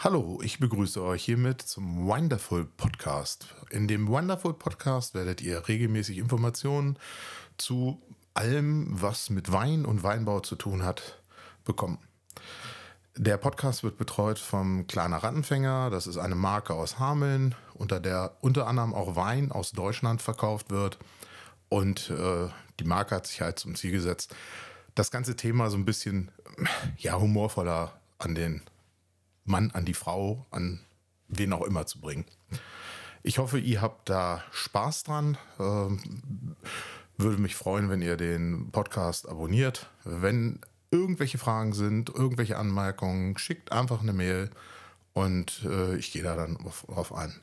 [0.00, 3.52] Hallo, ich begrüße euch hiermit zum Wonderful Podcast.
[3.70, 6.96] In dem Wonderful Podcast werdet ihr regelmäßig Informationen
[7.56, 8.00] zu
[8.32, 11.20] allem, was mit Wein und Weinbau zu tun hat,
[11.64, 11.98] bekommen.
[13.16, 15.90] Der Podcast wird betreut vom Kleiner Rattenfänger.
[15.90, 20.70] Das ist eine Marke aus Hameln, unter der unter anderem auch Wein aus Deutschland verkauft
[20.70, 20.96] wird.
[21.70, 24.32] Und äh, die Marke hat sich halt zum Ziel gesetzt,
[24.94, 26.30] das ganze Thema so ein bisschen
[26.98, 28.62] ja, humorvoller an den
[29.48, 30.80] Mann an die Frau, an
[31.28, 32.24] wen auch immer zu bringen.
[33.22, 35.36] Ich hoffe, ihr habt da Spaß dran.
[35.58, 36.56] Ähm,
[37.16, 39.90] würde mich freuen, wenn ihr den Podcast abonniert.
[40.04, 40.60] Wenn
[40.90, 44.50] irgendwelche Fragen sind, irgendwelche Anmerkungen, schickt einfach eine Mail
[45.12, 47.34] und äh, ich gehe da dann drauf ein.